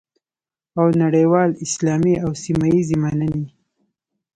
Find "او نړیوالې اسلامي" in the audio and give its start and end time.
0.79-2.15